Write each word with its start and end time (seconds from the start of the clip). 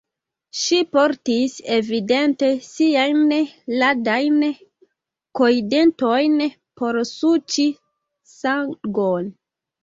Ŝi 0.59 0.77
portis, 0.95 1.57
evidente, 1.73 2.49
siajn 2.67 3.33
ladajn 3.83 4.39
kojndentojn, 5.41 6.41
por 6.83 6.99
suĉi 7.11 7.69
sangon. 8.39 9.31